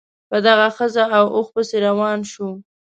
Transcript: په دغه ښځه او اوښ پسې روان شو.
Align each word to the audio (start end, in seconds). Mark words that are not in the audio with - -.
په 0.29 0.37
دغه 0.47 0.67
ښځه 0.77 1.03
او 1.17 1.25
اوښ 1.35 1.47
پسې 1.55 1.77
روان 1.87 2.19
شو. 2.31 2.49